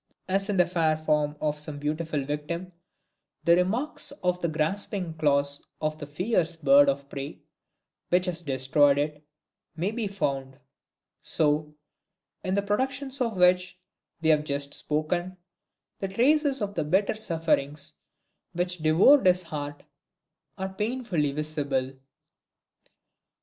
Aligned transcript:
As 0.27 0.49
in 0.49 0.57
the 0.57 0.65
fair 0.65 0.97
form 0.97 1.35
of 1.39 1.59
some 1.59 1.77
beautiful 1.77 2.25
victim, 2.25 2.71
the 3.43 3.63
marks 3.63 4.09
of 4.23 4.41
the 4.41 4.47
grasping 4.47 5.13
claws 5.13 5.67
of 5.79 5.99
the 5.99 6.07
fierce 6.07 6.55
bird 6.55 6.89
of 6.89 7.07
prey 7.07 7.43
which 8.09 8.25
has 8.25 8.41
destroyed 8.41 8.97
it, 8.97 9.23
may 9.75 9.91
be 9.91 10.07
found; 10.07 10.57
so, 11.21 11.75
in 12.43 12.55
the 12.55 12.63
productions 12.63 13.21
of 13.21 13.37
which 13.37 13.77
we 14.23 14.29
have 14.31 14.43
just 14.43 14.73
spoken, 14.73 15.37
the 15.99 16.07
traces 16.07 16.61
of 16.63 16.73
the 16.73 16.83
bitter 16.83 17.13
sufferings 17.13 17.93
which 18.53 18.79
devoured 18.79 19.23
his 19.27 19.43
heart, 19.43 19.83
are 20.57 20.73
painfully 20.73 21.31
visible. 21.31 21.93